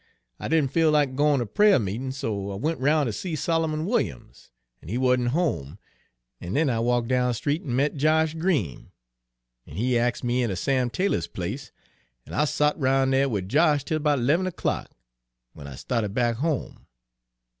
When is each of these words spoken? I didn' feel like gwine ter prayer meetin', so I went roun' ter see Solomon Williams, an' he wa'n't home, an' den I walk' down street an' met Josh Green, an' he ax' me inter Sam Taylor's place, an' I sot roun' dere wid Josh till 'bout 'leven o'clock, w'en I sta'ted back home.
I 0.39 0.47
didn' 0.47 0.67
feel 0.67 0.89
like 0.89 1.15
gwine 1.15 1.37
ter 1.37 1.45
prayer 1.45 1.77
meetin', 1.77 2.11
so 2.11 2.49
I 2.51 2.55
went 2.55 2.79
roun' 2.79 3.05
ter 3.05 3.11
see 3.11 3.35
Solomon 3.35 3.85
Williams, 3.85 4.49
an' 4.81 4.89
he 4.89 4.97
wa'n't 4.97 5.27
home, 5.27 5.77
an' 6.39 6.53
den 6.53 6.71
I 6.71 6.79
walk' 6.79 7.05
down 7.07 7.35
street 7.35 7.61
an' 7.61 7.75
met 7.75 7.93
Josh 7.97 8.33
Green, 8.33 8.91
an' 9.67 9.75
he 9.75 9.99
ax' 9.99 10.23
me 10.23 10.41
inter 10.41 10.55
Sam 10.55 10.89
Taylor's 10.89 11.27
place, 11.27 11.71
an' 12.25 12.33
I 12.33 12.45
sot 12.45 12.79
roun' 12.79 13.11
dere 13.11 13.29
wid 13.29 13.47
Josh 13.47 13.83
till 13.83 13.99
'bout 13.99 14.17
'leven 14.17 14.47
o'clock, 14.47 14.89
w'en 15.53 15.71
I 15.71 15.75
sta'ted 15.75 16.15
back 16.15 16.37
home. 16.37 16.87